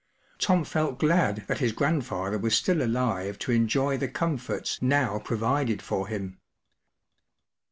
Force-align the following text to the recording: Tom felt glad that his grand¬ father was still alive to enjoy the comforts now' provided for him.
Tom 0.39 0.63
felt 0.63 0.97
glad 0.97 1.45
that 1.45 1.59
his 1.59 1.73
grand¬ 1.73 2.01
father 2.03 2.39
was 2.39 2.55
still 2.57 2.81
alive 2.81 3.37
to 3.37 3.51
enjoy 3.51 3.97
the 3.97 4.07
comforts 4.07 4.81
now' 4.81 5.19
provided 5.19 5.79
for 5.79 6.07
him. 6.07 6.39